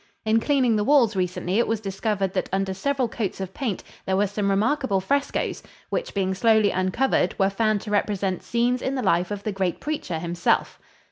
[0.25, 4.17] In cleaning the walls recently, it was discovered that under several coats of paint there
[4.17, 9.03] were some remarkable frescoes which, being slowly uncovered, were found to represent scenes in the
[9.03, 10.79] life of the great preacher himself.